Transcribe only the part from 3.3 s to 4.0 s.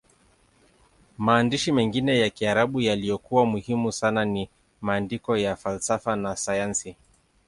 muhimu